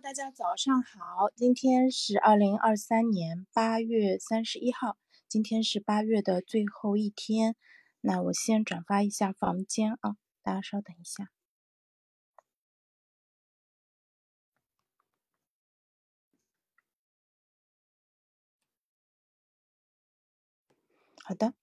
[0.00, 7.56] 大家早上好，今天是二零二三年八月三十一号，今天是八月的最后一天。
[8.00, 11.30] 那我先转发一下房间啊，大家稍等一下。
[21.24, 21.54] 好的，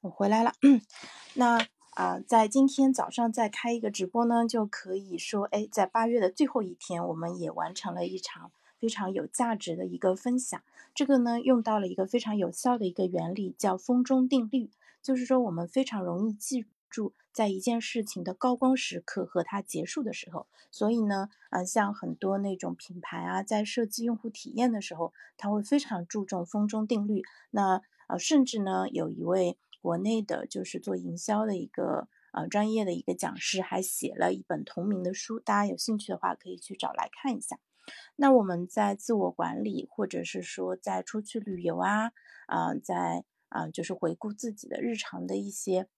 [0.00, 0.52] 我回来了。
[1.34, 1.66] 那
[1.98, 10.62] 啊，在今天早上再开一个直播呢，就可以说，哎，在八月的最后一天，我们也完成了一场非常有价值的一个分享。
[10.94, 14.70] 这个呢，用到了一个非常有效的一个原理，叫风中定律，
[15.02, 20.46] 就是说我们非常容易记住在一件事情的高光时刻和它结束的时候。
[20.70, 27.24] 所以呢，啊，像很多那种品牌啊，在设计用户体验的时候，他会非常注重风中定律。
[27.50, 37.58] 那呃，甚至呢，有一位国内的，就是做营销的一个呃专业的一个讲师，还写了一本同名的书，大家有兴趣的话可以去找来看一下。
[38.16, 42.12] 那我们在自我管理，或者是说在出去旅游啊，
[42.46, 45.88] 啊，在啊，就是回顾自己的日常的一些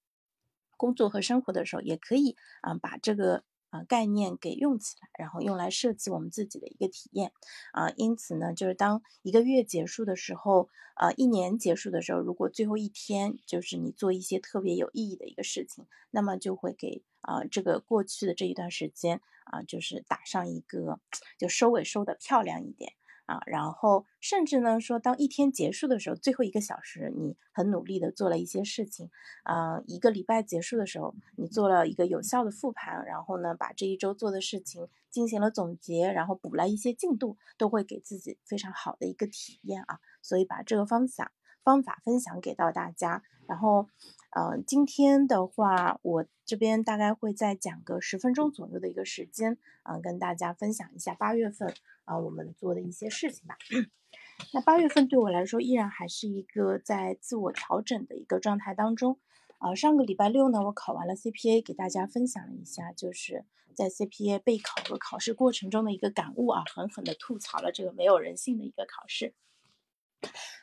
[0.77, 3.44] 工作和生活的时候，也可以啊，把这个。
[3.70, 7.32] 啊，概念给用起来，然后用来设计我们自己的一个体验
[7.72, 7.90] 啊。
[7.96, 21.00] 因此呢，就是当一个月结束的时候，啊，一年结束的时候，如果最后一天就是你做一些特别有意义的一个事情，那么就会给啊这个过去的这一段时间啊，就是打上一个
[21.38, 22.92] 就收尾收的漂亮一点。
[23.31, 29.09] 啊，然后甚至呢，说当一天结束的时候，最后一个小时你很努力的做了一些事情，
[29.45, 40.00] 啊，一个礼拜结束的时候，你做了一个有效的复盘，然后呢，把这一周做的事情进行了总结，然后补了一些进度，都会给自己非常好的一个体验啊。
[40.22, 41.31] 所以把这个方向
[41.64, 43.22] 方法分享给到大家。
[43.47, 43.89] 然后，
[44.30, 53.56] 呃，今天的话，我这边大概会再讲个十分钟左右的一个时间，啊，跟大家分享一下八月份啊我们做的一些事情吧。
[54.55, 59.19] 那八月份对我来说，依然还是一个在自我调整的一个状态当中。
[59.58, 63.44] 啊，上个礼拜六呢，我考完了 CPA，给大家分享了一下，就是
[63.75, 69.34] 在 CPA 备考和考试过程中的一个感悟啊，狠狠的吐槽了这个没有人性的一个考试。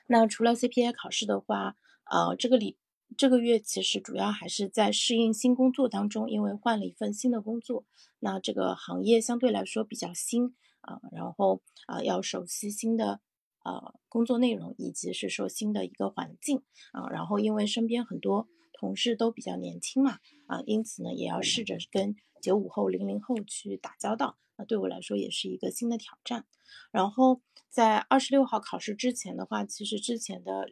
[0.07, 1.75] 那除了 CPA 考试的话，
[2.06, 2.78] 呃，这个里
[3.18, 7.85] 这个月其实主要还是在适应新工作当中，因为换了一份新的工作，
[8.19, 13.22] 那这个行业相对来说比较新啊，然后啊要熟悉新的
[13.63, 18.47] 呃工作内容，以及是说新的一个环境啊，然后因为身边很多
[18.78, 26.46] 同事都比较年轻嘛啊，因此呢也要试着跟九五后、零零后去打交道，那对我来说也是一个新的挑战。
[26.92, 30.72] 然后在二十六号考试之前的话，其实之前的。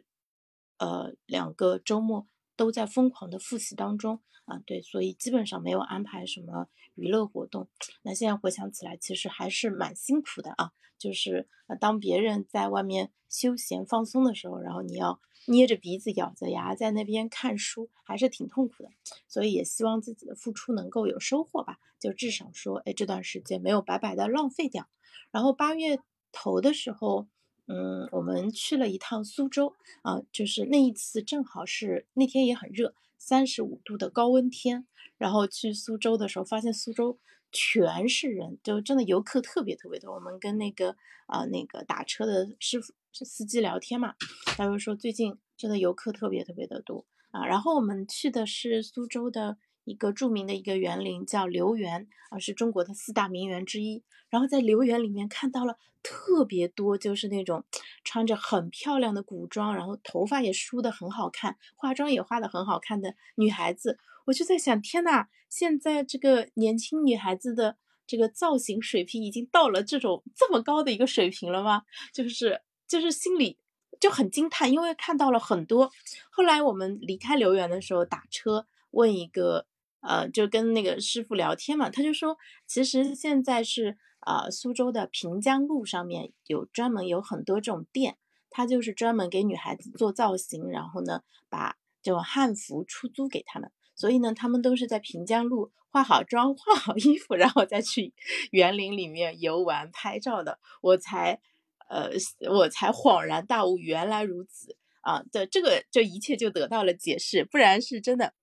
[0.78, 7.68] 呃，两个周末都在疯狂的复习当中啊，对，所以基本上没有安排什么娱乐活动。
[8.02, 10.72] 那现在回想起来，其实还是蛮辛苦的啊。
[10.98, 18.90] 就是，当别人在外面休闲放松的时候，然后你要捏着鼻子咬着牙在那边看书，还是挺痛苦的。
[19.28, 24.88] 所以也希望自己的付出能够有收获吧，就至少说，哎，这段时间没有白白的浪费掉。
[25.30, 26.00] 然后八月
[26.32, 27.26] 头的时候。
[27.66, 34.86] 嗯，我们去了一趟苏州啊，就是那一次正好是那天也很热，三十五度的高温天。
[35.18, 37.18] 然后去苏州的时候，发现苏州
[37.50, 40.14] 全是人，就真的游客特别特别多。
[40.14, 44.14] 我们跟那个啊那个打车的师傅司机聊天嘛，
[44.56, 47.46] 他就说最近真的游客特别特别的多啊。
[47.46, 49.58] 然后我们去的是苏州的。
[49.86, 54.02] 一个著名的一个园林叫留园啊，是中国的四大名园之一。
[54.28, 57.64] 然后在留园里面看到了特别多，就是那种
[58.02, 63.96] 穿着很漂亮的古装，然后头发也梳得很好看，化妆也化得很好看的女孩子。
[64.24, 71.82] 我就在想，天呐，现在这个年轻女孩子的这个造型水平已经到了这种这么高的一个水平了吗？
[72.12, 73.56] 就是就是心里
[74.00, 75.92] 就很惊叹，因为看到了很多。
[76.30, 79.66] 后来我们离开留园的时候，打车问一个。
[80.06, 88.16] 呃，就跟那个师傅聊天嘛，他就说，其实现在是啊，苏州的平江路上面有专门有很多这种店，
[88.48, 98.14] 他就是专门给女孩子做造型，然后呢，把这种汉服出租给他们，所以呢，他们都是在平江路化好妆、换好衣服，然后再去
[98.52, 100.60] 园林里面游玩拍照的。
[100.82, 101.40] 我才，
[101.88, 102.10] 呃，
[102.48, 105.24] 我才恍然大悟，原来如此啊！
[105.32, 108.34] 的这个，这一切就得到了解释，不然是真的。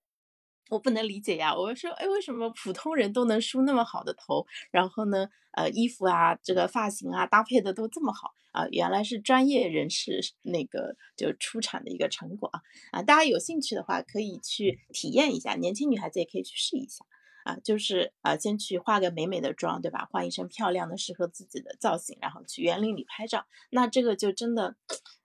[0.73, 1.55] 我不能理解呀！
[1.55, 4.47] 我说，哎，为什么普通人都能梳那么好的头？
[4.71, 8.67] 然后呢，呃，衣服啊，这个发型啊，搭配的都这么好啊？
[8.71, 12.61] 原来是专业人士那个就出产的一个成果啊！
[12.91, 17.05] 啊，大家有兴趣的话可以去体验一下，年轻女孩子也可以去试一下
[17.43, 20.07] 啊，就是啊，先去化个美美的妆，对吧？
[20.09, 23.45] 换一身漂亮的、适合自己的造型，然后去园林里拍照。
[23.69, 24.75] 那这个就真的，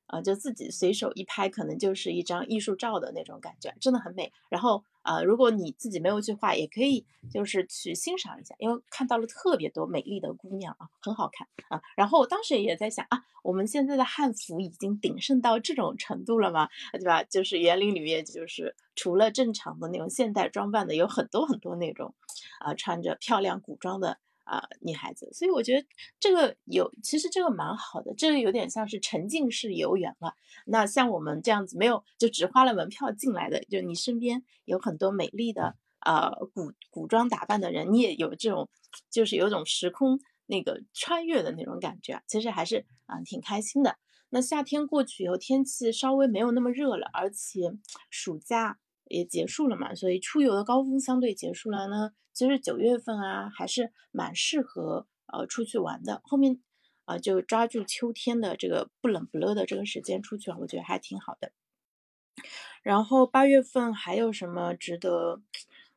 [0.09, 4.33] 啊，就自己随手一拍，可能就是一张艺术照的那种感觉，真的很美。
[4.51, 11.81] 然后啊，如果你自己没有去画，也可以就是去欣赏一下，因为看到了特别多美丽的姑娘啊，很好看啊。
[11.97, 16.69] 然后我当时也在想啊，我们现在的汉服已经鼎盛到这种程度了吗？
[16.93, 17.23] 对吧？
[17.23, 18.75] 就是园林里面就是。
[19.01, 22.17] 除了正常的那种现代装扮的，有很多很多那种，
[22.59, 25.87] 啊，穿着漂亮古装的啊女孩子，所以我觉得
[26.19, 30.35] 这个有，其实这个蛮好的，这个有点像是沉浸式游园了。
[30.67, 38.69] 那像我们这样子没有，就只花了门票进来的，就你身边有很多美丽的呃古古装打扮的人，你也有这种，
[39.11, 43.97] 就是有种时空那个穿越的那种感觉，其实还是啊挺开心的。
[44.31, 47.73] 那夏天过去以后，天气稍微没有那么热了，而且
[48.11, 48.79] 暑假。
[49.09, 52.13] 也结束了嘛，所以出游的高峰相对结束了呢。
[52.33, 56.21] 其实九月份啊，还是蛮适合呃出去玩的。
[56.25, 56.61] 后面
[57.05, 61.53] 啊，就抓住秋天的这个不冷不热的这个时间出去玩，我觉得还挺好的。
[62.83, 65.43] 然后八月份还有什么值得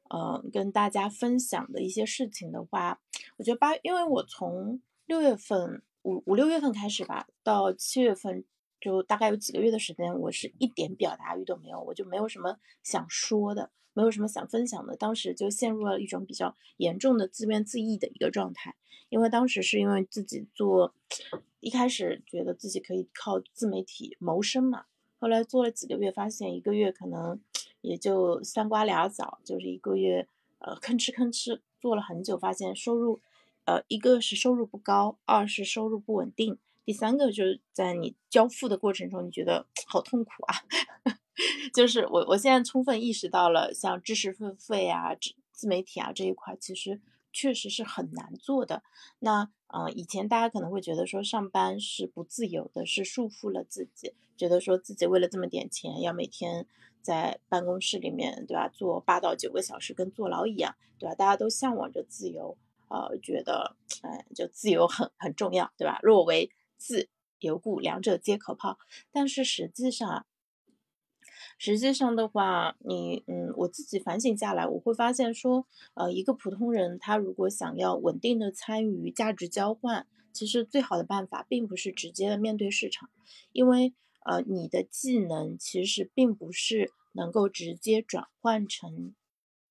[0.09, 2.99] 呃跟大家分享的一些事情的话，
[3.37, 8.43] 我觉得八，因为我从六月份五五六月份开始吧，到七月份。
[8.81, 14.95] 就大概有几个月的时间，我是一点表达欲都没有，我就没有什么想说的，没有什么想分享的。
[14.95, 18.75] 当时就陷入了一种比较严重的自怨自艾的一个状态，
[19.09, 20.95] 因为当时是因为自己做，
[21.59, 24.85] 一开始觉得自己可以靠自媒体谋生嘛，
[25.19, 27.39] 后来做了几个月，发现一个月可能
[27.81, 30.27] 也就三瓜俩枣，就是一个月，
[30.57, 33.21] 呃，吭哧吭哧做了很久，发现收入，
[33.65, 36.57] 呃，一个是收入不高，二是收入不稳定。
[36.85, 40.55] 第三个就是在你交付的过程中，你觉得好痛苦啊！
[41.73, 46.99] 就是我我现在充分意识到了，像知识付费啊、自自媒体啊这一块，其实
[47.31, 48.83] 确实是很难做的。
[49.19, 56.67] 那嗯，以前大家可能会觉得说上班是不自由的，是束缚了自己，觉得说自己为了这么点钱，要每天
[57.01, 58.67] 在办公室里面，对吧？
[58.67, 61.15] 做八到九个小时，跟坐牢一样，对吧？
[61.15, 62.57] 大家都向往着自由，
[62.89, 65.99] 呃，觉得哎，就自由很很重要，对吧？
[66.03, 66.51] 若为
[66.81, 68.79] 自由故，两者皆可抛。
[69.11, 70.25] 但是实际上，
[71.59, 83.11] 实际上的话，你嗯，我自己反省下来，我会发现说，呃，一个普通人他如果想要稳定的参与价值交换，其实最好的办法并不是直接的面对市场，
[83.51, 83.93] 因为
[84.25, 89.13] 呃，你的技能其实并不是能够直接转换成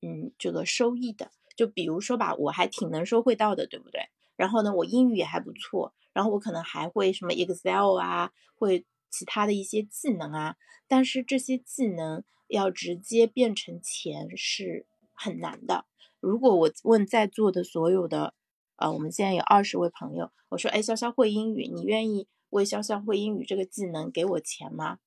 [0.00, 1.32] 嗯这个收益的。
[1.56, 4.08] 就比如说吧，我还挺能说会道的，对不对？
[4.36, 5.92] 然后呢，我英语也还不错。
[6.12, 10.56] 然后我可能还会什么 Excel 啊，会其他的一些技能啊，
[10.88, 15.86] 但是这些技能要直接变成钱是很难的。
[16.20, 18.34] 如果我问在座的所有的，
[18.76, 24.98] 呃，我们现在有二十位朋友，我说，哎，潇潇会英语，你愿意为潇潇会英语这个技能给我钱吗？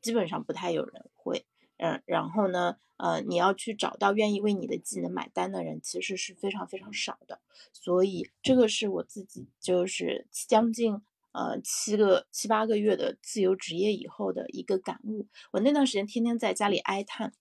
[0.00, 1.44] 基本上不太有人会。
[1.78, 7.40] 嗯，然后呢，呃，你要去找到愿意为你的技能买单的人，其实是非常非常少的。
[7.72, 11.02] 所以这个是我自己就是将近
[11.32, 15.26] 呃七个七八个月的自由职业以后的一个感悟。
[15.52, 17.32] 我那段时间天天在家里哀叹，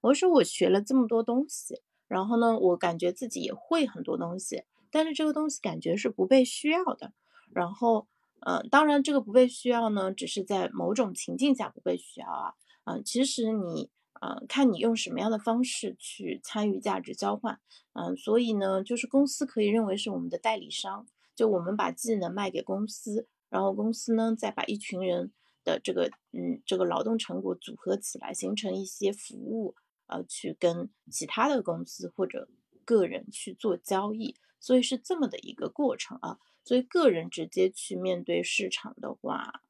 [0.00, 7.12] 我说我学了这么多东西，然后呢，我感觉自己也会很多东西，但是这个东西感觉是不被需要的。
[7.52, 8.08] 然后，
[8.40, 12.54] 嗯，当然这个不被需要呢，只是在某种情境下不被需要啊。
[12.84, 17.60] 嗯，其实你，嗯，看你用什么样的方式去参与价值交换，
[17.94, 25.32] 嗯，所以呢，就是公司可以认为是我们的代理商，就我们把技能卖给公司，然后公司呢再把一群人
[25.64, 29.74] 的这个，嗯，这个劳动成果组合起来，形成一些服务，
[30.06, 32.48] 呃，去跟其他的公司或者
[32.84, 39.62] 个人去做交易，所以是这么的一个过程啊，所以个人直接去面对市场的话。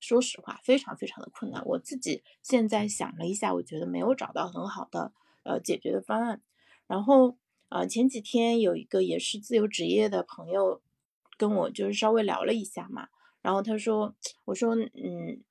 [0.00, 1.64] 说实话，非常非常的困难。
[1.66, 5.12] 我自己现在想了一下，我觉得没有找到很好的
[5.42, 6.42] 呃解决的方案。
[6.86, 7.36] 然后
[7.68, 10.80] 呃前几天有一个也是自由职业的朋友
[11.36, 13.08] 跟我就是稍微聊了一下嘛，
[13.42, 14.14] 然后他说，
[14.44, 15.42] 我说嗯，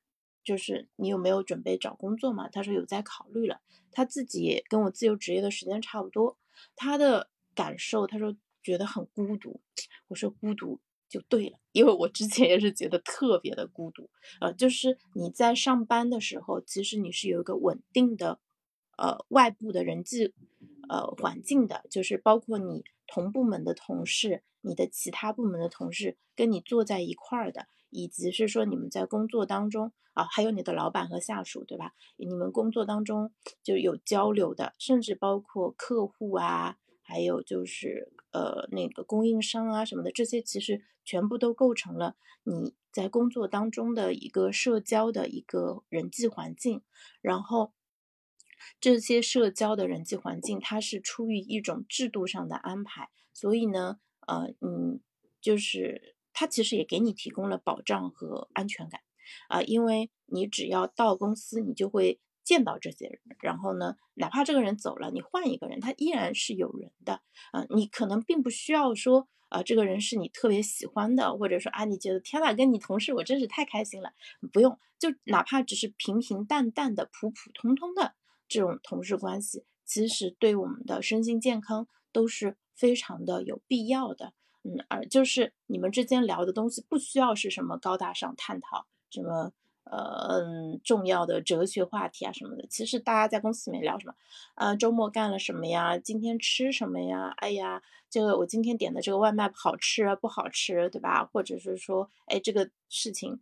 [0.43, 2.47] 就是你有没有准备找工作嘛？
[2.49, 3.61] 他说有在考虑了，
[3.91, 6.37] 他自己跟我自由职业的时间差不多，
[6.75, 9.61] 他的感受他说觉得很孤独。
[10.07, 10.79] 我说孤独。
[11.09, 14.09] 就对了，因为我之前也是觉得特别的孤独，
[14.41, 18.39] 呃，就是你在上班的时候，其实你是有一个稳定的，
[18.97, 20.33] 呃，外部的人际，
[20.89, 31.93] 呃，环境的，就是包括你同部门的同事，你的其他部门的同事跟你坐在一块儿的，以及是说你们在工作当中啊，还有你的老板和下属，对吧？
[32.17, 33.31] 你们工作当中
[33.63, 46.81] 就有交流的，甚至包括客户啊，还有就是呃那个供应商啊什么的，这些其实全部都构成了你在工作当中的一个社交的一个人际环境，
[47.21, 47.73] 然后。
[48.81, 54.99] 这些社交的人际环境，它是出于一种制度上的安排，所以呢，呃，嗯，
[55.39, 59.01] 就是它其实也给你提供了保障和安全感，
[59.47, 67.19] 啊，因为你只要到公司，你就会见到这些人，然后呢，哪怕这个人走了，你换一个人，他依然是有人的，
[67.51, 74.13] 啊，你可能并不需要说，啊，这个人是你特别喜欢的，或者说啊，你觉得天呐，跟你同事我真是太开心了，
[74.53, 78.15] 不用，就哪怕只是平平淡淡的、普普通通的。
[78.47, 84.31] 这种同事关系其实对我们的身心健康都是非常的有必要的，
[84.63, 89.51] 嗯，而就是你们之间聊的东西不需要是什么高大上探讨什么
[89.91, 94.13] 呃嗯重要的哲学话题啊什么的，其实大家在公司里面聊什么，
[94.55, 95.97] 呃周末干了什么呀？
[95.97, 97.33] 今天吃什么呀？
[97.37, 101.25] 哎呀，这个我今天点的这个外卖好吃不好吃，对吧？
[101.25, 103.39] 或者是说，哎这个事情。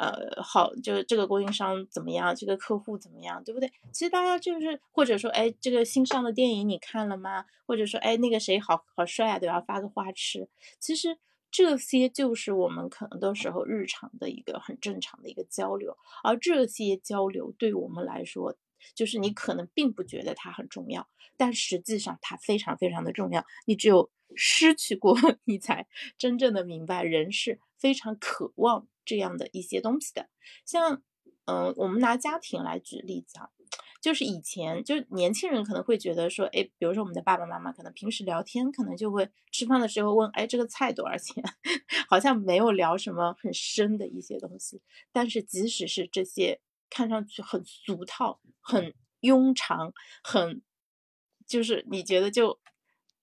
[0.00, 3.68] 呃，好，就是这个供应商怎么样，这个客户怎么样，对不对？
[3.90, 7.46] 其实大家就是，或者说，哎，这个新上的电影你看了吗？
[7.66, 9.60] 或者说，哎，那个谁好好帅啊，对吧？
[9.60, 10.48] 发个花痴。
[10.78, 11.18] 其实
[11.50, 18.56] 这些就是我们可能到时候日常的一个很正常的一个交流，而这些交流对我们来说，
[18.94, 23.44] 就是你可能并不觉得它很重要，但实际上它非常非常的重要。
[23.66, 25.86] 你只有失去过，你才
[26.16, 28.86] 真正的明白，人是非常渴望。
[29.08, 30.28] 这样的一些东西的，
[30.66, 31.02] 像，
[31.46, 33.48] 嗯，我们拿家庭来举例子啊，
[34.00, 41.42] 就是以前就年轻人可能会觉得说，哎，比如说我们的爸爸妈妈可能平时聊天，可能就会吃饭的时候问，哎，这个菜多少钱？
[42.08, 44.80] 好像没有聊什么很深的一些东西。
[45.12, 50.62] 但是即使是这些看上去很俗套、很庸常、很，
[51.46, 52.60] 就是你觉得就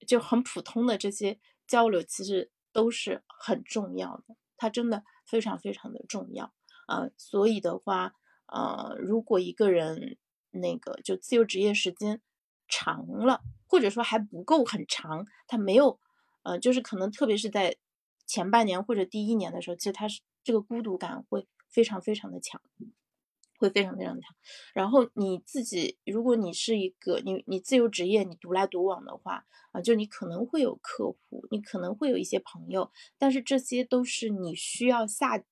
[0.07, 4.35] 就很普通的这些交流，其实都是很重要的。
[4.57, 5.03] 它真的。
[5.27, 6.53] 非常非常的重要
[6.85, 8.13] 啊，所以的话，
[8.45, 10.19] 呃，如果一个人
[10.59, 12.21] 那个就自由职业时间
[12.67, 15.99] 长了，或者说还不够很长，他没有，
[16.43, 17.77] 呃，就是可能特别是在
[18.25, 22.61] 前半年或者第一年的时候，其实他是这个孤独感会非常非常的强，
[23.59, 24.35] 会非常非常强。
[24.73, 29.45] 然后你自己，如果你是一个你你自由职业，你独来独往的话。
[29.71, 35.43] 啊，就你可能会有客户，你可能会有一些朋友，但是这些都是你需要下，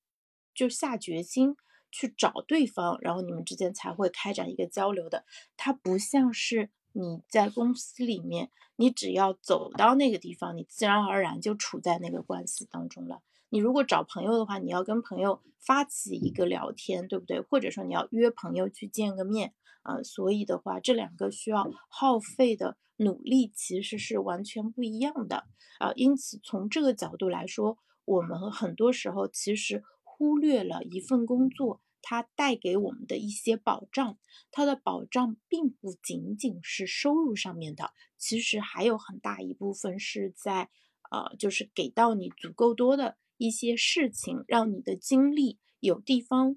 [0.56, 1.58] 就下决心
[1.94, 5.24] 去找对方，然后你们之间才会开展一个交流的。
[5.56, 13.22] 它不像是你在公司里面，你只要走到那个地方，你自然而然就处在那个关系当中了。
[13.50, 17.40] 你如果找朋友的话，你要跟朋友发起一个聊天，对不对？
[17.40, 22.76] 或者说你要约朋友去见个面啊，所以的话，这两个需要耗费的。
[22.98, 25.46] 努力其实是完全不一样的
[25.80, 29.84] 啊，因此从这个角度来说，我们很多时候其实
[30.24, 34.18] 忽略了一份工作它带给我们的一些保障。
[34.52, 40.70] 它的保障并不仅仅是收入上面的，其实还有很大一部分是在
[41.12, 46.56] 呃，就是给到你足够多的一些事情，让你的精力有地方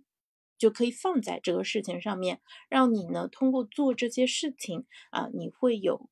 [0.57, 6.09] 就可以放在这个事情上面，让你呢通过做这些事情啊，你会有。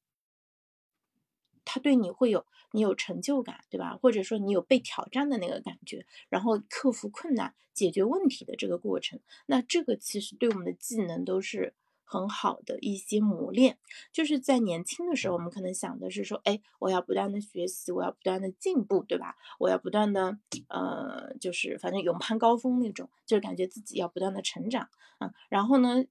[1.74, 3.98] 他对你会有你有成就感，对吧？
[4.00, 13.78] 或者说你有被挑战的那个感觉，然后克服困难、解决问题的这个过程，那这个其实对我们的技能都是很好的一些磨练。
[14.12, 19.34] 就是在年轻的时候，我们可能想的是说，哎，我要不断的学习，我要不断的进步，对吧？
[19.58, 20.38] 我要不断的，
[20.68, 24.88] 呃，就是反正勇攀高峰那种，就是感觉自己要不断的成长，
[25.18, 26.04] 嗯，然后呢？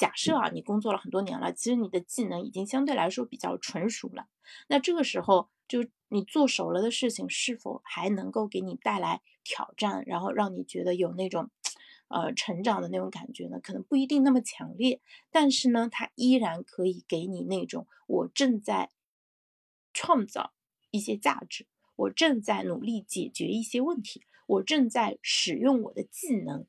[0.00, 4.28] 假设啊，你工作了很多年了，其实你的技能已经相对来说比较纯熟了。
[4.66, 11.50] 那这个时候，就你做熟了的事情，是否还能够给你带来挑战，然后让你觉得有那种，
[12.08, 13.60] 呃，成长的那种感觉呢？
[13.62, 18.88] 可能不一定那么强烈，但是呢，它依然可以给你那种我正在
[19.92, 20.54] 创造
[20.90, 21.66] 一些价值，
[21.96, 26.64] 我正在努力解决一些问题，我正在使用我的技能，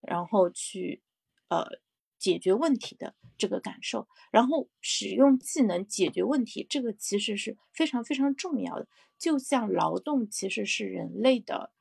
[0.00, 1.02] 然后去，
[1.48, 1.80] 呃。
[2.18, 8.88] 解决问题的这个感受，然后使用技能解决问题，这个其实是非常非常重要的。
[9.18, 11.72] 就像劳动其实是人类的，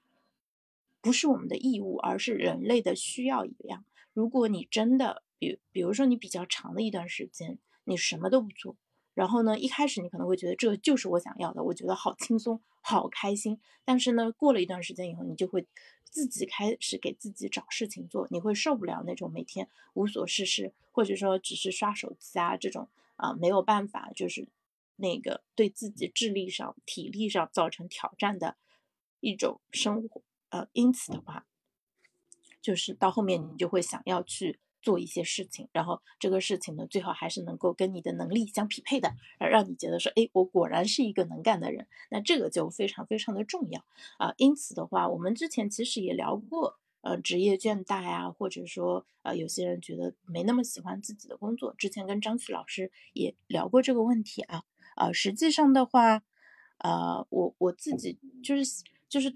[1.02, 3.86] 不是我们的义务，而是人类的需要一样。
[4.14, 8.76] 如果你真的，比比如说你比较长的一段时间，你什么都不做，
[9.18, 13.60] 然后呢，一开始你可能会觉得这就是我想要的，我觉得好轻松，好开心。
[13.84, 15.66] 但是呢，过了一段时间以后，你就会
[16.04, 24.48] 自己开始给自己找事情做，你会受不了那种每天无所事事，或者说只是刷手机啊这种啊没有办法，就是
[24.98, 28.56] 那个对自己智力上、体力上造成挑战的
[29.20, 30.22] 一种生活。
[30.50, 31.48] 呃，因此的话，
[32.62, 34.60] 就是到后面你就会想要去。
[34.82, 43.84] 做一些事情，然后这个事情呢，最好还是能够跟你的能力相匹配的，而让你觉得说，哎，我果然是一个能干的人，那这个就非常非常的重要
[44.18, 44.34] 啊。
[44.38, 54.64] 因此的话，我们之前其实也聊过，呃，职业倦怠啊，或者说，呃，有些人觉得没那么喜欢自己的工作，之前跟张旭老师也聊过这个问题啊。
[54.96, 56.24] 呃，实际上的话，
[56.78, 59.36] 呃，我我自己就是就是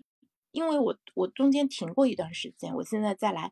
[0.52, 3.52] 因为我我中间停过一段时间，我现在再来。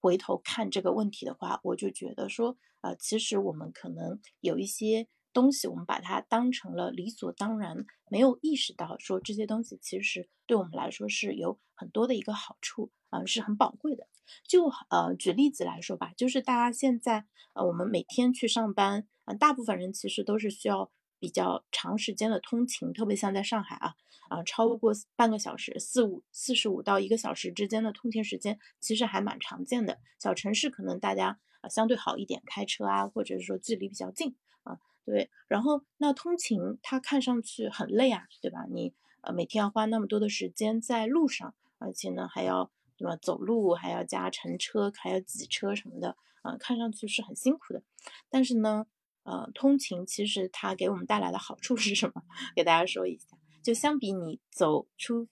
[0.00, 14.06] 回头看这个问题的话，我就觉得说，呃，其实我们可能有一些东西，我们把它当成了理所当然，没有意识到说这些东西其实对我们来说是有很多的一个好处，啊，是很宝贵的。
[14.46, 20.90] 就呃，举例子来说吧，就是大家现在，呃，我们每天去上班，啊，大部分人其实都是需要。
[21.18, 23.94] 比较长时间的通勤，特别像在上海啊，
[24.28, 29.98] 啊，超过半个小时，四五四十五到一个小时之间的通勤时间，其实还蛮常见的。
[30.18, 35.30] 小城市可能大家啊相对好一点，开车啊，或者是说距离比较近啊，对。
[35.48, 38.66] 然后那通勤它看上去很累啊，对吧？
[38.70, 38.92] 你
[39.22, 47.82] 呃每天要花那么多的时间在路上，而且呢还要对吧走路，还要加乘车，还要挤车什么的，啊，看上去是很辛苦的。
[48.28, 48.86] 但是呢。
[49.26, 52.22] 呃，通勤其实它给我们带来的好处是什么？
[52.54, 55.26] 给大家说一下，就相比你走出，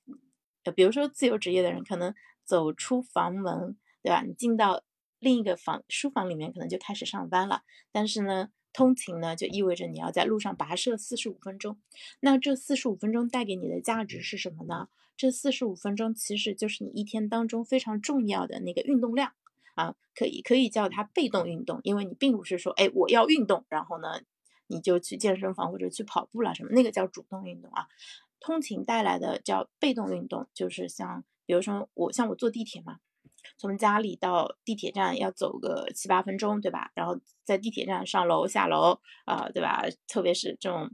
[0.64, 2.12] 呃，比如说自由职业的人，可能
[2.44, 4.22] 走出房门，对吧？
[4.22, 4.82] 你进到
[5.20, 7.62] 另一个房书房里面，可能就开始上班了。
[7.92, 11.78] 但是呢，通勤呢，就意味着你要在路上跋涉四十五分钟。
[12.18, 14.88] 那这四十五分钟带给你的价值是什么呢？
[15.16, 19.32] 这四十五分钟其实就是你一天当中非常重要的那个运动量。
[19.74, 24.20] 啊，可以可以叫它被动运动，因为你并不是说，哎，我要运动，然后呢，
[24.66, 27.86] 你就去健身房或者去跑步了什么，那个叫主动运动啊。
[28.40, 32.98] 通勤带来的叫被动运动，就是像，比如说我像我坐地铁嘛，
[33.56, 36.90] 从家里到地铁站要走个七八分钟，对吧？
[36.94, 39.84] 然后在地铁站上楼下楼啊，对吧？
[40.06, 40.90] 特别是这种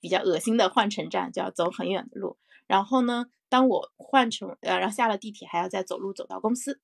[0.00, 2.36] 比较恶心的换乘站，就要走很远的路。
[2.66, 6.80] 然后呢，当我换乘呃，然后下了地铁还要再走路走到公司。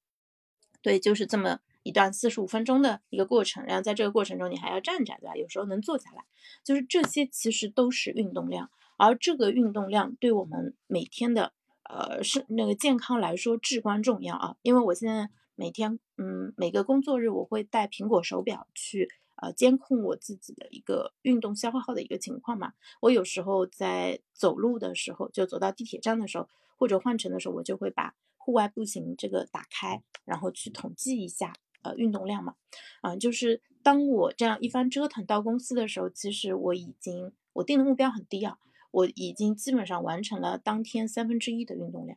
[0.87, 5.35] 对，就是这么一段四十五分钟的一个过程，然后在这个过程中你还要站着，对吧？
[5.35, 6.25] 有时候能坐下来，
[6.63, 14.57] 就是这些其实都是运动量，而这个运动量对我们每天的呃是那个健康来说至关重要啊。
[14.63, 19.09] 因为我现在每天嗯每个工作日我会带苹果手表去
[19.43, 22.75] 呃监控我自己的一个运动消耗的一个情况嘛。
[23.01, 28.15] 我有时候在走路的时候，就走到地铁站的时候，或者换乘的时候，我就会把。
[28.47, 32.55] 户外步行这个打开，然后去统计一下，呃，运动量嘛，
[33.01, 38.59] 啊，就是当我这样一番折腾到公司的时候，其实我已经我定的目标很低啊，
[38.93, 42.17] 我已经基本上完成了当天三分之一的运动量。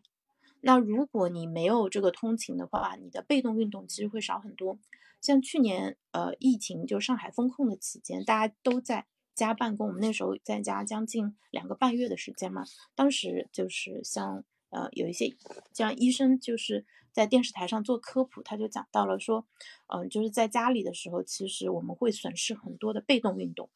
[0.62, 4.78] 那如果你没有这个通勤的话，你的被动运动其实会少很多。
[5.20, 14.44] 像去年呃疫情就上海封控的期间，大家都在家办公，我们那时候在家将近两个半月的时间嘛，当时就是像。
[14.70, 15.36] 呃，有一些
[15.74, 19.46] 像医生就是在电视台上做科普，他就讲到了说，
[19.88, 23.70] 嗯，就是在家里的时候，其实我们会损失很多的被动运动。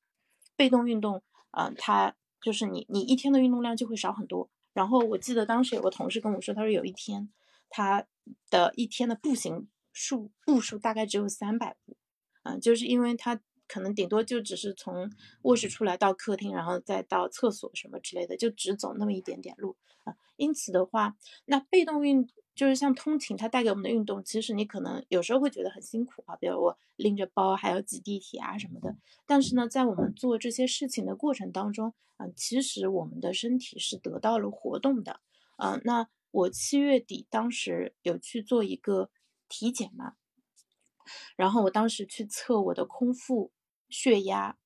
[0.55, 4.49] 被动运动，嗯，它就是你你一天的运动量就会少很多。
[4.73, 7.29] 然后我记得当时有个同事跟我说，他说有一天
[7.69, 8.05] 他
[8.49, 11.97] 的一天的步行数步数大概只有三百步，
[12.43, 13.39] 嗯，就是因为他。
[13.67, 15.11] 可能顶多就只是从
[15.43, 20.15] 卧室出来到客厅，然后再到厕所什么之类的，就只走那么一点点路啊。
[20.35, 28.95] 因此的话，那被动运就是像通勤，它带给我们的运动，其实你可能有时候会觉得很辛苦啊，比如我拎着包还要挤地铁啊什么的。
[29.25, 35.19] 但是呢，在我们做这些事情的过程当中，啊，其实我们的身体是得到了活动的。
[35.57, 39.09] 啊，那我七月底当时有去做一个
[39.47, 40.15] 体检嘛。
[41.35, 43.51] 然后我当时去测我的空腹
[43.89, 44.57] 血压，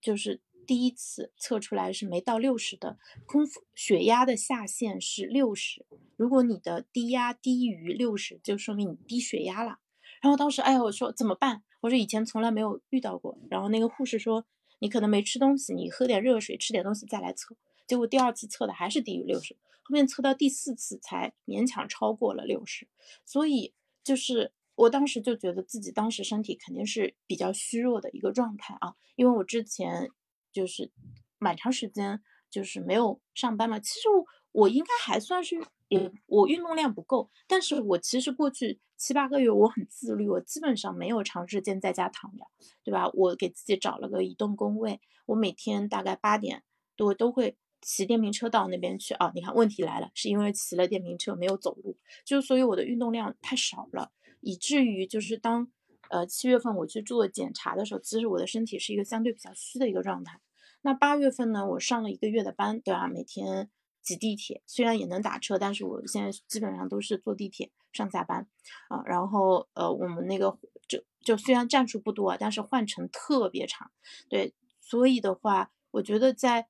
[0.00, 5.86] 就是第一次测出来是没到六十的，空腹血压的下限是六十。
[6.16, 9.78] 如果你的低压低于六十，就说明你低血压了。
[10.20, 11.62] 然后当时，哎呀，我说怎么办？
[11.80, 13.38] 我说以前从来没有遇到过。
[13.50, 14.46] 然后那个护士说，
[14.78, 17.54] 你可能没吃东西，你喝点热水，吃点东西再来测。
[17.86, 22.88] 结果第二次测的还是低于六十，后面测到第四次才勉强超过了六十。
[23.24, 24.52] 所以就是。
[24.74, 30.08] 我当时就觉得自己当时身体肯定是比较虚弱的一个状态啊，因为我之前
[30.52, 30.90] 就是
[31.38, 33.78] 蛮长时间就是没有上班嘛。
[33.78, 35.56] 其实我我应该还算是
[35.88, 42.44] 也我运动量不够，但是我其实过去七八个月我很自律，我基本上没有长时间在家躺着，
[42.82, 43.10] 对吧？
[43.14, 46.62] 我给自己找了个移动工位，我每天大概八点
[46.96, 47.56] 多都会。
[47.86, 49.30] 骑电瓶车到那边去啊！
[49.34, 54.10] 你看，问题来了，是因为骑了电瓶车没有走路，就所以我的运动量太少了，
[54.44, 55.68] 以至于就是当
[56.10, 60.40] 呃七月份我去做检查的时候，其实我的身体是一个相对比较虚的一个状态。
[60.82, 63.08] 那八月份呢，我上了一个月的班，对吧？
[63.08, 63.70] 每天
[64.02, 68.46] 挤地铁，虽然也能打车，但是我现在基本上都是坐地铁上下班
[68.88, 69.02] 啊。
[69.06, 73.90] 然后呃，我们那个就就虽然站数不多，但是换乘特别长，
[74.28, 76.68] 对，所以的话，我觉得在。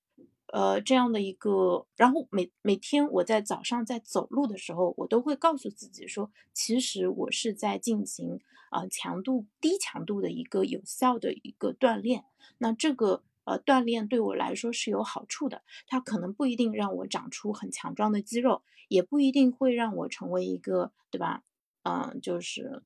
[0.55, 8.39] 呃，这样的一个，然后每每天我在早上在走路的时候，我都会告诉自己说，其实我是在进行
[8.71, 12.27] 啊强度低强度的一个有效的一个锻炼。
[12.59, 21.43] 那这个呃锻炼对我来说是有好处的，它可能不一定让我长出很强壮的肌肉，也不一定会让我成为一个，对吧？
[21.83, 22.85] 嗯，就是。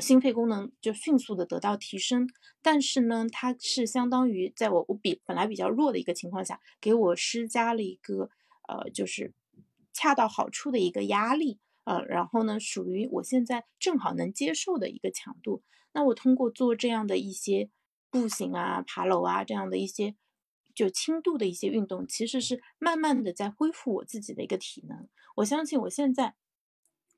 [0.00, 2.28] 心肺功能就迅速的得到提升，
[2.60, 8.28] 但是呢，它是相当于在我我比本来比较弱的一个情况下，给我施加了一个
[8.68, 9.32] 呃，就是
[9.92, 15.62] 恰到好处的一个压力，呃，然后呢，属于我现在正好能接受的一个强度。
[15.92, 17.70] 那我通过做这样的一些
[18.10, 20.14] 步行啊、爬楼啊这样的一些
[20.74, 25.08] 就轻度的一些运动，其实是慢慢的在恢复我自己的一个体能。
[25.36, 26.34] 我相信我现在。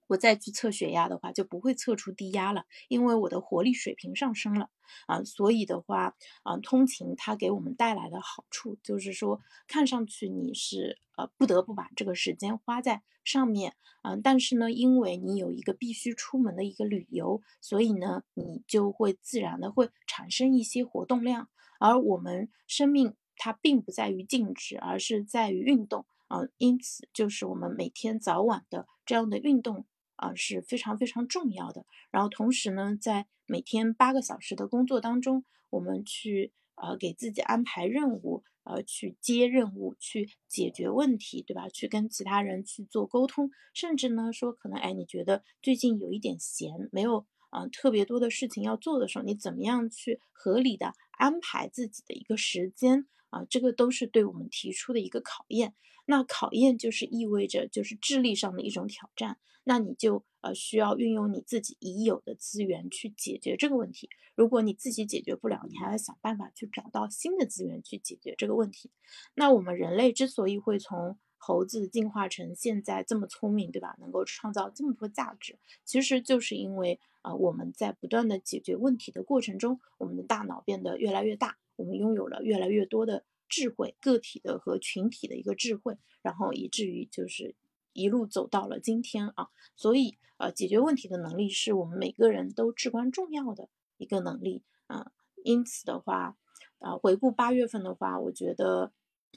[0.08, 4.70] 我再去测血压的话，就不会测出低压了，因为我的活力水平上升了
[5.06, 5.22] 啊。
[5.22, 21.48] 所以的话，啊，通勤它给我们带来的好处就是说，看上去你是呃不得不把这个时间花在上面，嗯，但是呢，因为你有一个必须出门的一个旅游，所以呢，你就会自然的会产生一些活动量。
[21.78, 26.40] 而我们生命它并不在于静止，而是在于运动啊。
[26.56, 29.84] 因此，就是我们每天早晚的这样的运动。
[30.18, 31.86] 啊是非常非常重要的。
[32.10, 41.68] 然后同时呢，在每天八个小时的工作当中，我们去呃给自己安排任务，呃去接任务，去解决问题，对吧？
[41.68, 53.44] 去跟其他人去做沟通，甚至呢说可能哎你觉得最近有一点闲，没有啊特别多的事情要做的时候，你怎么样去合理的安排自己的一个时间啊？
[53.48, 55.74] 这个都是对我们提出的一个考验。
[56.10, 59.36] 那考验就是意味着就是智力上的一种挑战。
[59.64, 64.08] 那你就呃需要运用你自己已有的资源去解决这个问题。
[64.34, 68.90] 如果你自己解决不了，你还要想办法去找到新的资源去解决这个问题。
[69.34, 73.94] 那我们人类之所以会从猴子进化成现在这么聪明，对吧？
[74.00, 87.56] 能够创造这么多价值，其实就是因为啊我们在不断的解决问题的过程中，我们的大脑变得越来越大，我们拥有了越来越多的智慧，个体的和群体的一个智慧，然后以至于就是。
[87.94, 95.10] 一路走到了今天啊，所以呃，解决问题的能力是我们每个人都至关重要的一个能力啊。
[95.42, 96.36] 因此的话，
[96.78, 98.92] 啊，回顾八月份的话，我觉得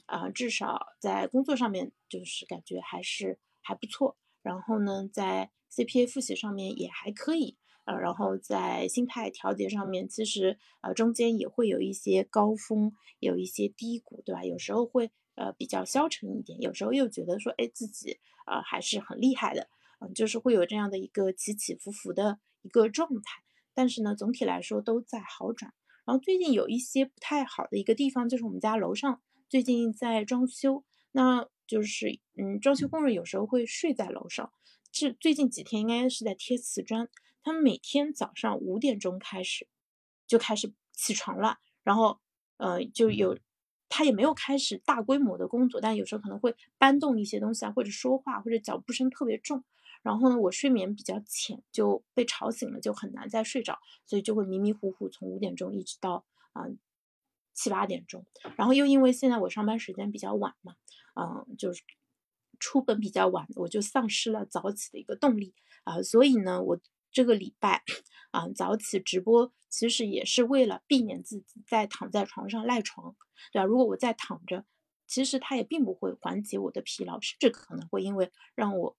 [0.06, 4.16] 啊，至少在工作上面就是感觉还是还不错。
[4.42, 7.98] 然后呢，在 CPA 复习上面也还可以呃。
[7.98, 14.44] 然后在心态调节上面，其实呃中间也会有一些高峰，有一些低谷，对吧？
[14.44, 18.18] 有时候会呃比较消沉一点，有时候又觉得说，哎，自己。
[18.44, 19.68] 啊，还是很厉害的，
[20.00, 23.40] 嗯，就是会有这样的一个起起伏伏的一个状态，
[23.72, 25.72] 但是呢，总体来说都在好转。
[26.04, 34.52] 然后最近有一些不太好的一个地方，就是我们家楼上最近在装修，那就是嗯，装修工人有时候会睡在楼上，
[34.90, 37.08] 这最近几天应该是在贴瓷砖，
[37.42, 39.66] 他们每天早上五点钟开始
[40.26, 42.20] 就开始起床了，然后
[42.56, 43.38] 呃就有。
[43.94, 49.62] 他也没有开始大规模的工作，但有时候可能会搬动一些东西啊，或者说话，或者脚步声特别重。
[50.02, 56.24] 然后呢，我睡眠比较浅，就被吵醒了，就很难再睡着，所以就会迷迷糊糊从五点钟一直到
[56.54, 56.62] 啊
[57.52, 58.24] 七八点钟。
[58.56, 60.74] 然后又因为现在我上班时间比较晚嘛，
[61.14, 61.82] 嗯，就是
[62.58, 65.52] 出本比较晚，我就丧失了早起的一个动力
[65.84, 66.02] 啊。
[66.02, 66.80] 所以呢，我
[67.12, 67.82] 这个礼拜
[68.30, 73.14] 啊早起直播，其实也是为了避免自己再躺在床上赖床。
[73.52, 73.64] 对吧？
[73.64, 74.64] 如果我在躺着，
[75.08, 78.96] 其实它也并不会缓解我的疲劳，甚至可能会因为让我，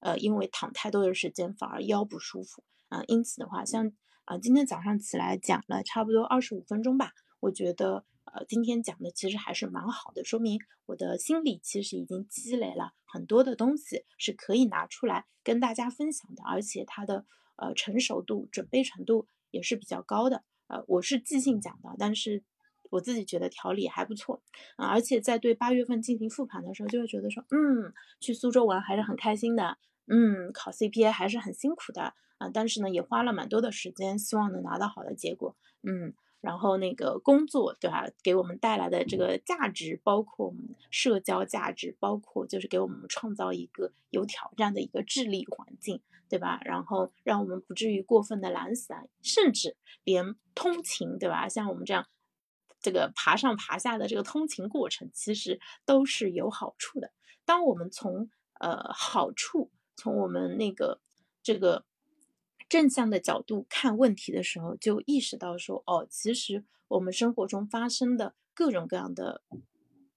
[0.00, 3.02] 呃，因为躺太多的时间反而腰不舒服啊。
[3.06, 3.90] 因此的话，像
[4.26, 17.24] 啊，今天早上起来讲了差不多二十五分钟吧，我觉得呃，今天讲的其实还是蛮好的，说明我的心里其实已经积累了很多的东西，是可以拿出来跟大家分享的，而且它的
[17.56, 20.44] 呃成熟度、准备程度也是比较高的。
[20.68, 22.44] 呃，我是即兴讲的，但是。
[22.88, 24.40] 我自己觉得调理还不错
[24.76, 36.14] 啊，而且在对八月份进行复盘的时候，就会觉得说，嗯，去苏州玩还是很开心的，嗯，考 CPA 还是很辛苦的啊，但是呢，也花了蛮多的时间，希望能拿到好的结果，嗯。
[36.40, 38.08] 然后那个工作，对吧？
[38.22, 46.60] 给我们带来的这个价值，包括我们社交价值，包括就是给我们创造一个有挑战的一个智力环境，对吧？
[46.64, 51.48] 然后让我们不至于过分的懒散，甚至连通勤，对吧？
[51.48, 52.06] 像我们这样
[52.80, 57.12] 这个爬上爬下的这个通勤过程，其实都是有好处的。
[57.44, 61.00] 当我们从呃好处，从我们那个
[61.42, 61.84] 这个。
[62.68, 69.40] 正向的角度看问题的时候，就意识到说，哦，其实我们生活中发生的各种各样的，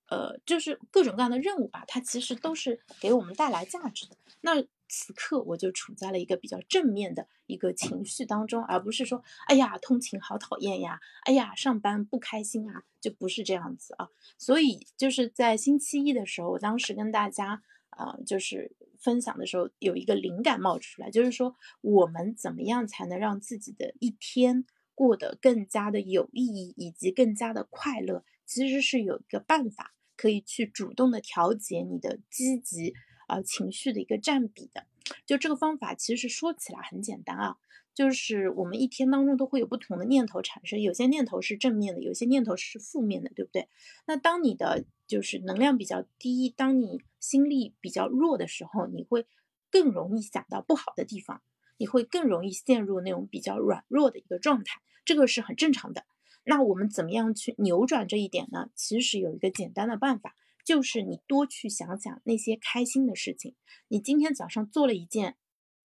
[0.08, 4.18] 呃，就是各种各样的任务吧，它其实都是给我们带来价值的。
[4.42, 14.10] 那此刻我就处在了一个比较正面的一个情绪当中，而不是说，哎呀，通勤好讨厌呀，哎呀，上班不开心啊，就不是这样子啊。
[14.38, 17.62] 所以就是在星期一的时候，我当时跟大家。
[17.92, 24.64] 啊，就是分享的时候有一个灵感冒出来，就是说我们怎么样才能让自己的一天
[24.96, 28.24] 过得更加的有意义，以及更加的快乐？
[28.46, 32.94] 其实是有一个办法可以去主动的调节你的积极
[33.30, 34.86] 啊情绪的一个占比的。
[35.26, 37.58] 就这个方法其实说起来很简单啊。
[37.96, 43.68] 就是我们一天当中都会有不同的念头产生，有些念头是正面的，有些念头是负面的，对不对？
[44.06, 49.26] 那当你的就是能量比较低，当你心力比较弱的时候，你会
[49.70, 51.42] 更容易想到不好的地方，
[51.76, 56.06] 你会更容易陷入那种比较软弱的一个状态，这个是很正常的。
[56.46, 58.70] 那我们怎么样去扭转这一点呢？
[58.76, 60.36] 其实有一个简单的办法，
[60.70, 63.56] 就是你多去想想那些开心的事情。
[63.88, 65.36] 你今天早上做了一件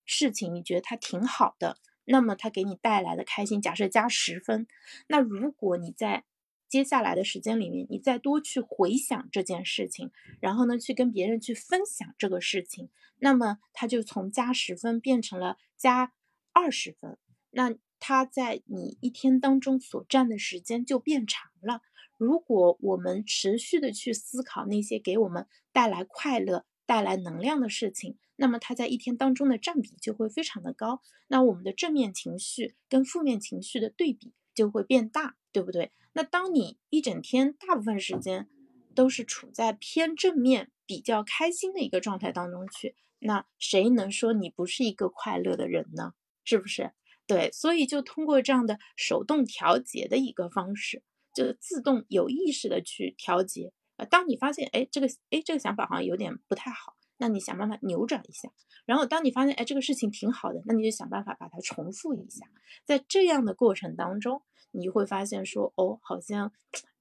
[0.05, 1.79] 事情，你觉得它挺好的。
[2.05, 4.66] 那么它给你带来的开心，假设加十分，
[5.07, 6.25] 那如果你在
[6.68, 16.12] 接下来的时间里面，你再多去回想这件事情，然后呢，去跟别人去分享这个事情，那么它就从加十分变成了加
[16.53, 17.16] 二十分，
[17.49, 21.81] 那它在你一天当中所占的时间就变长了。
[22.16, 28.16] 如果我们持续的去思考那些给我们带来快乐、带来能量的事情。
[28.37, 35.92] 那么它在一天当中的占比就会非常的高，那我们的正面情绪跟负面情绪的对比就会变大，对不对？
[36.14, 38.48] 那当你一整天大部分时间
[38.92, 46.14] 都是处在偏正面、比较开心的一个状态当中去，那谁能说你不是一个快乐的人呢？
[46.42, 46.90] 是不是？
[47.29, 53.73] 对，所以就通过这样的手动调节的一个方式，就自动有意识的去调节。
[53.97, 56.97] 呃，当你发现，哎，这个，哎，这个想法好像有点不太好。
[57.16, 58.51] 那你想办法扭转一下，
[58.87, 62.44] 然后当你发现哎这个事情挺好的，那你就想办法把它重复一下，
[62.85, 64.42] 在这样的过程当中，
[64.73, 66.53] 你会发现说哦，好像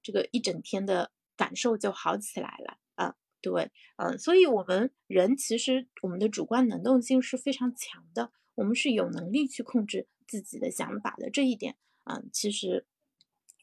[0.04, 12.86] 这个一整天的感受就好起来了啊，对，嗯，所以我们人其实我们的主观能动性是非常强的，我们是有能力去控制自己的想法的这一点啊，其实。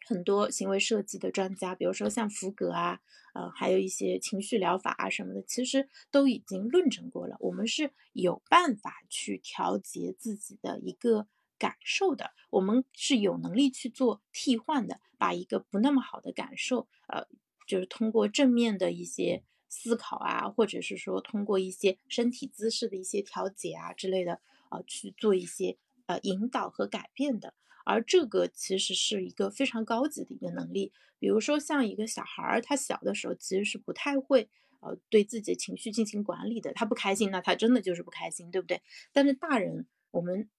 [0.06, 3.00] 很多行为设计的专家，比如说像福格啊，
[3.34, 7.38] 呃，还有一些情绪疗法啊什么的，其实都已经论证过了。
[7.40, 17.28] 我们是有办法去调节自己的一个感受的，我们是有能力去做替换的，把一个不那么好的感受，呃，
[17.68, 27.54] 就是通过正面的一些思考啊，或者是说通过一些身体姿势的一些调节啊之类的，呃，去做一些呃引导和改变的。
[27.86, 38.82] 而这个其实是一个非常高级的一个能力，比如说像一个小孩儿，他小的时候其实是不太会呃对自己的情绪进行管理的，他不开心，那他真的就是不开心，对不对？
[39.12, 40.50] 但是大人我们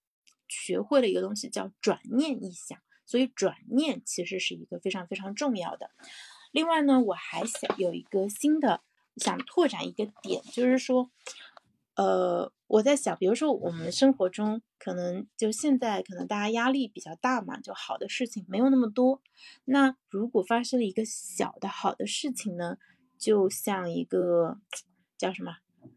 [0.49, 5.91] 学会了一个东西叫转念一想，所以转念其实是一个非常非常重要的。
[6.51, 8.83] 另外呢，我还想有一个新的
[9.17, 11.11] 想拓展一个点，就是说。
[11.95, 19.21] 呃，我在想，比如说我们生活中可能就现在可能大家压力比较大嘛，就好的事情没有那么多。
[19.65, 22.79] 那如果发生了一个小的好的事情呢，
[23.19, 24.59] 就像一个
[25.19, 25.57] 叫什么，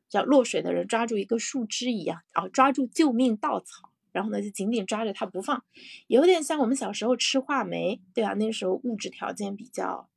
[0.10, 5.64] 叫落水的人抓住一个树枝一样，啊，抓住救命稻草，然后呢就紧紧抓着它不放，
[6.08, 8.34] 有点像我们小时候吃话梅，对吧？
[8.34, 10.10] 那时候物质条件比较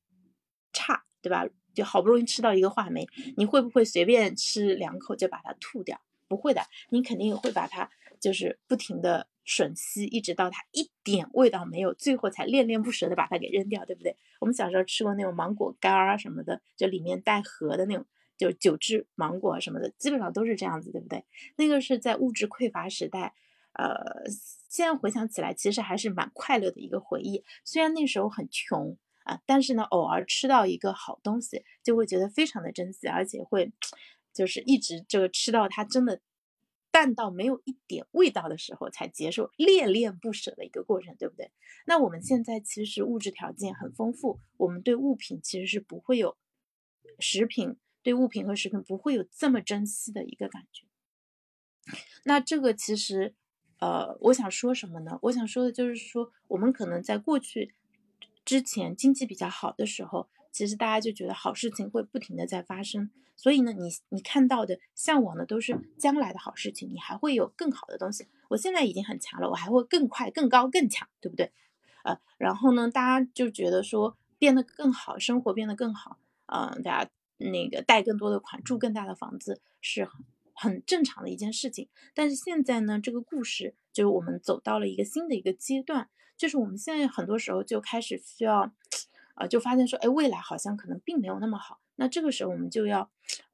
[0.73, 1.47] 差，对吧？
[1.79, 6.01] 就好不容易吃到一个话梅，你会不会随便吃两口就把它吐掉？
[6.27, 7.89] 不会的，你肯定会把它
[8.19, 14.17] 就是不停的吮吸，一直到它一点味道没有，最后才恋恋不舍的把它给扔掉，对不对？
[14.41, 18.05] 我们小时候吃过那种芒果干儿什么的，就里面带核的那种，
[18.37, 21.25] 就九制芒果什么的，基本上都是这样子，对不对？
[21.55, 23.35] 那个是在物质匮乏时代，
[23.75, 24.29] 呃，
[24.69, 27.45] 现在回想起来，其实还是蛮快乐的一个回忆。
[27.65, 28.97] 虽然那时候很穷。
[29.29, 33.71] 啊，但是呢，偶尔吃到一个好东西，就会觉得非常的珍惜，而且会
[34.33, 36.23] 就是一直这个吃到它真的
[36.91, 41.53] 淡到没有一点味道的时候才结束，恋恋不舍的一个过程，对不对？
[41.85, 46.39] 那我们现在其实物质条件很丰富，我们对物品其实是不会有
[47.19, 50.87] 食品对物品和食品不会有这么珍惜的一个感觉。
[52.25, 53.35] 那这个其实。
[53.81, 55.21] 呃，我想说什么呢？
[55.23, 57.77] 我想说的就是说，我们可能在过去
[58.49, 68.27] 之前经济比较好的时候，其实大家就觉得好事情会不停的在发生，所以呢，你你看到的、向往的都是将来的好事情，你还会有更好的东西。
[68.49, 71.53] 我现在已经很强了，我还会更快、更高、更强，对不对？
[72.05, 80.09] 呃，然后呢，大家就觉得说变得更好，生活变得更好，嗯，大家那个贷更多的款，住更大的房子是。
[80.61, 88.73] 很正常的一件事情，但是现在呢，这个故事就是我们走到了一个新的一个阶段，就是我们现在很多时候就开始需要，
[89.37, 93.09] 呃，就发现说，哎，未来好像可能并没有那么好，那这个时候我们就要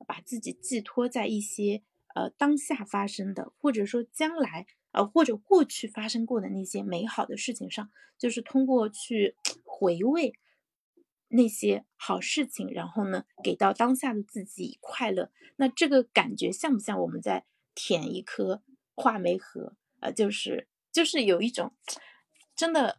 [0.07, 1.83] 把自己寄托在一些
[2.15, 10.33] 呃当下发生的，或者说将来呃或者过去发生过的那些美好的事情上，就是通过去 回味。
[11.29, 18.63] 那些好事情，然后呢，给到当下的自己快乐，那这个感觉像不像我们在舔一颗
[18.95, 19.75] 话梅核？
[20.01, 21.73] 呃，就是就是有一种
[22.55, 22.99] 真的，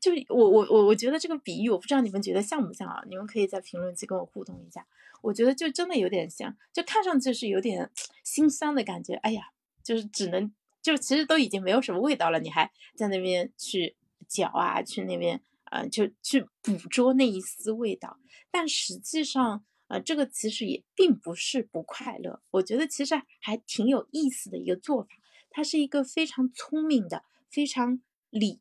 [0.00, 3.02] 就我我我我觉得这个比喻，我不知道你们觉得像不像啊？
[3.08, 4.86] 你们可以在评论区跟我互动一下。
[5.22, 7.90] 我觉得就真的有点像，就看上去是有点
[8.24, 9.14] 心酸的感觉。
[9.14, 13.94] 哎呀，就是只能就其实都已经没有什么味道了，你还在那边去
[14.26, 15.40] 嚼啊，去那边。
[15.72, 18.18] 呃，就去捕捉那一丝味道，
[18.50, 22.42] 但实际上，呃，这个其实也并不是不快乐。
[22.50, 25.08] 我觉得其实还挺有意思的一个做法，
[25.48, 28.60] 它是一个非常聪明的、非常理，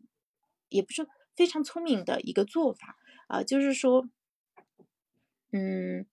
[0.69, 2.97] 也不是非常聪明的一个做法
[3.28, 3.43] 啊。
[3.43, 4.08] 就是说，
[5.52, 6.06] 嗯，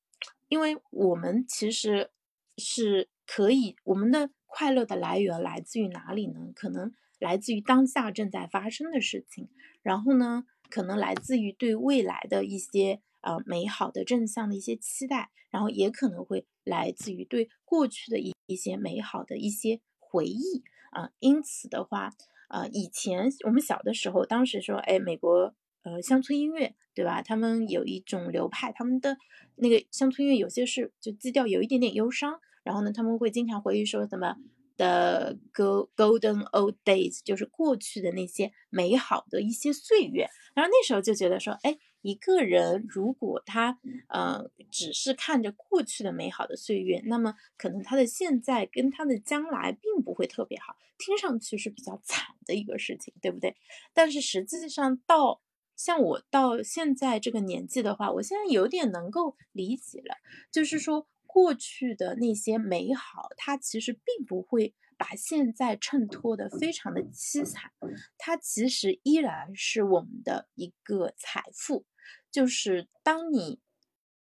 [0.49, 2.11] 因为我们其实
[2.57, 6.51] 是可以，我们的快乐的来源来自于哪里呢？
[6.57, 9.49] 可能来自于当下正在发生的事情，
[9.83, 10.45] 然后呢？
[10.71, 21.11] 可能来自于对未来的一些呃美好的正向的一些期待，然后也可能会来自于对过去的一一些美好的一些回忆啊。
[21.19, 22.11] 因此的话，
[22.49, 27.23] 呃，以前我们小的时候，当时说，哎，美国呃乡村音乐，对吧？
[27.23, 29.17] 他们有一种流派，他们的
[29.57, 34.37] 那个乡村音乐有些是就基调有一点点忧伤，然后呢，他们会经常回忆说什么。
[34.79, 53.57] 的 golden old days 就是过去的那些美好的一些岁月，然后那时候就觉得说，哎，一个人如果他呃只是看着过去的美好的岁月，那么可能他的现在跟他的将来并不会特别好，听上去是比较惨的一个事情，对不对？
[53.93, 55.43] 但是实际上到
[55.77, 60.15] 像我到现在这个年纪的话，我现在有点能够理解了，
[60.53, 61.09] 就是说。
[61.29, 67.71] 过去的那些美好，它其实并不会把现在衬托的非常的凄惨，
[68.17, 71.85] 它其实依然是我们的一个财富。
[72.33, 73.61] 就是当你，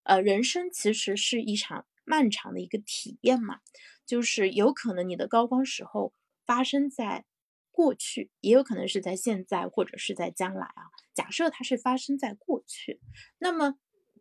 [0.02, 3.60] 呃，人生其实是一场漫长的一个体验嘛，
[4.06, 6.12] 就是有可能你的高光时候
[6.44, 7.24] 发生在
[7.72, 10.92] 过去，也有可能是在现在或者是在将来啊。
[11.14, 13.00] 假设它是发生在过去，
[13.38, 13.78] 那么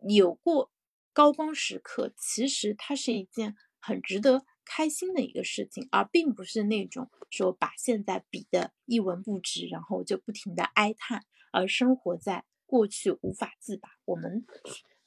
[0.07, 0.71] 有过。
[1.17, 13.89] 高光时刻其实它是一件很值得开心的一个事情，而并不是那种说把现在比的一文不值，然后就不停的哀叹，而生活在过去无法自拔。
[14.05, 14.45] 我们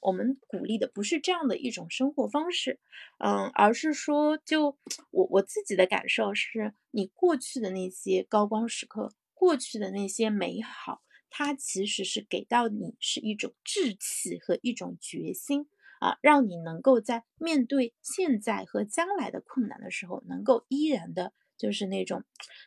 [0.00, 2.80] 我们鼓励的不是这样的一种生活方式，
[3.18, 4.76] 嗯，而是说，就
[5.12, 15.68] 我我自己的感受是，你过去的那些高光时刻，过去的那些美好，它其实是给到你是一种志气和一种决心。
[16.00, 22.24] 啊，让你能够在面对现在和将来的困难的时候，能够依然的，就是那种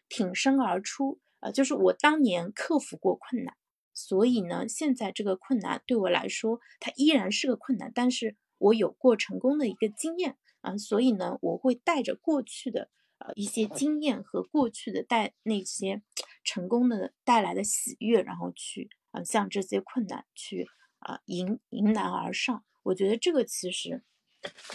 [0.07, 1.19] 挺身而出。
[1.39, 3.53] 啊，就是我当年克服过困难，
[3.93, 16.01] 所以呢，现在这个困难对我来说，它依然是个困难，但是我有过成功的一个经验啊，所以呢，我会带着过去的呃一些经验和过去的带那些
[16.45, 20.65] 成功的带来的喜悦，然后去啊向这些困难去
[20.99, 22.63] 啊迎迎难而上。
[22.84, 24.03] 我觉得这个其实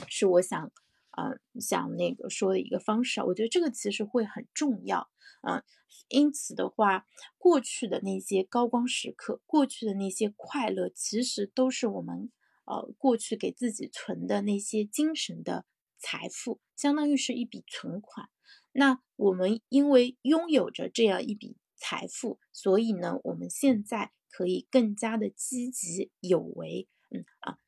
[0.09, 0.73] 是我想，
[1.13, 3.25] 呃，想那个说的一个方式啊。
[3.25, 5.11] 我觉得这个其实会很重要，
[5.43, 5.63] 嗯，
[6.09, 7.07] 因此的话，
[7.37, 12.31] 过去的那些高光时刻，过去的那些快乐，其实都是我们，
[12.65, 15.67] 呃，过去给自己存的那些精神的
[15.99, 18.29] 财富，相当于是一笔存款。
[18.73, 27.59] 那我们因为拥有着这样一笔财富，所以呢，我们现在可以更加的积极有为，嗯啊，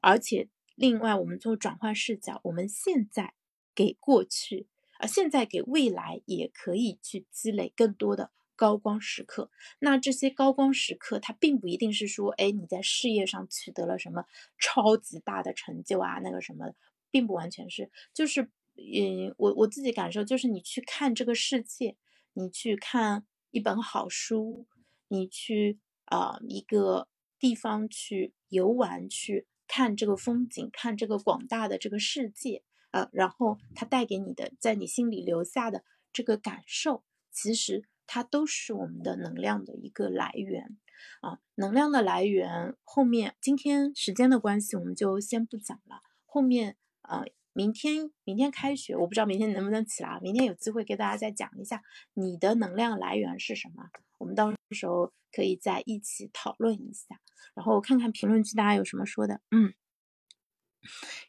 [0.00, 3.34] 而且另外我们做转换视角，我们现在
[3.74, 4.66] 给过去，
[4.98, 9.50] 啊，现在给未来也可以去积累更多的高光时刻。
[9.78, 14.24] 那这些高光时刻，它并不一定是说，哎，你在事业上取得了什么
[14.58, 16.74] 超级大的成就啊，那个什么，
[17.10, 18.50] 并不完全是，就是。
[18.80, 21.96] 嗯，我我自己感受就是，你去看这个世界，
[22.34, 24.68] 你去看一本好书，
[25.08, 27.08] 你去啊一个
[27.40, 40.76] 地方去游玩，去看这个风景，看这个广大的这个世界，呃，然后它带给你的，在你心里留下的这个感受，其实它都是我们的能量的一个来源
[41.20, 42.74] 啊，能量的来源。
[42.82, 47.24] 后面今天时间的关系，我们就先不讲了，后面啊。
[47.54, 50.20] 明天，明天开学，我不知道明天能不能起来。
[50.22, 51.82] 明天有机会给大家再讲一下
[52.14, 57.20] 你的能量来源是什么，我们到时候可以再一起讨论一下。
[57.54, 59.40] 然后看看评论区大家有什么说的。
[59.50, 59.72] 嗯，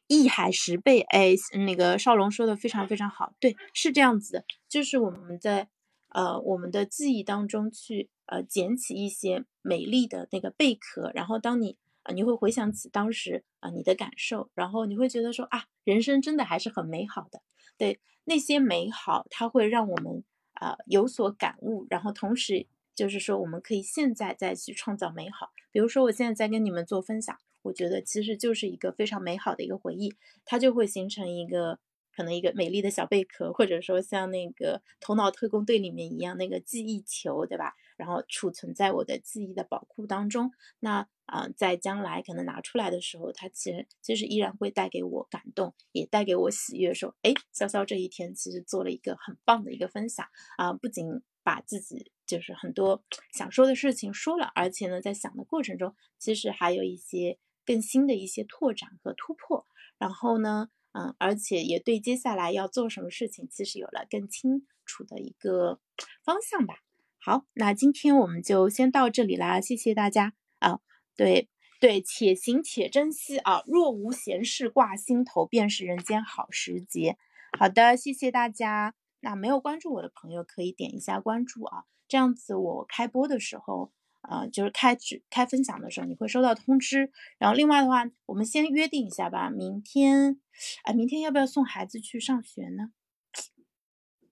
[0.08, 1.34] 一海十倍，哎，
[1.66, 5.70] 那个少龙说的非常非常好，对，是这样子的，就是我们在
[6.10, 11.78] 呃我们的记忆当中去呃捡起一些美丽的那个贝壳，然后当你。
[12.04, 17.42] 啊，你会回想起当时啊你的感受，然后你会觉得说啊，人生真的还是很美好的。
[17.78, 20.24] 对那些美好，它会让我们
[20.54, 22.68] 啊有所感悟，然后同时
[23.00, 25.52] 就是说，我们可以现在再去创造美好。
[25.72, 31.80] 比如说，我现在在跟你们做分享，我觉得其实就是一个非常美好的一个回忆，它就会形成一个
[32.14, 37.74] 可能一个美丽的小贝壳，或者说像那个头脑特工队里面一样那个记忆球，对吧？
[37.96, 40.52] 然后储存在我的记忆的宝库当中。
[40.82, 46.94] 那啊，在将来可能拿出来的时候，它其实其实依然会带给我感动，也带给我喜悦。
[46.94, 50.26] 说，哎，潇潇这一天其实做了一个很棒的一个分享
[50.58, 53.04] 啊，不仅把自己就是很多
[53.34, 59.66] 想说的事情说了，而且呢，在想的过程中，其实还有一些更新的一些拓展和突破。
[59.98, 65.80] 然后呢，嗯，而且也对接下来要做什么事情，其实有了更清楚的一个
[66.24, 66.76] 方向吧。
[67.18, 70.80] 好，那今天我们就先到这里啦，谢谢大家啊！
[71.18, 71.50] 对
[71.82, 73.64] 对，且行且珍惜啊！
[73.66, 77.18] 若无闲事挂心头，便是人间好时节。
[77.58, 78.94] 好的，谢谢大家。
[79.22, 83.94] 那没有关注我的朋友可以点一下关注啊，这样子我开播的时候，
[84.24, 87.12] 呃，就是开直开分享的时候，你会收到通知。
[87.38, 90.42] 然后另外的话，我们先约定一下吧，明天，
[90.84, 92.92] 哎，明天要不要送孩子去上学呢？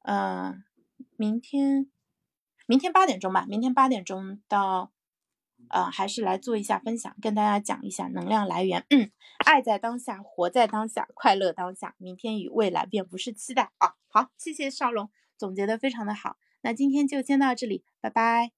[0.04, 0.64] 嗯，
[1.16, 1.90] 明天。
[2.70, 4.92] 明天八点钟吧，明天八点钟到，
[5.70, 8.86] 呃，还是来做一下分享，跟大家讲一下能量来源。
[8.90, 9.10] 嗯，
[9.46, 13.96] 爱在当下，活在当下，快乐当下，明天与未来便不是期待啊。
[14.10, 18.52] 好，谢谢少龙总结的非常的好，那今天就先到这里，拜拜。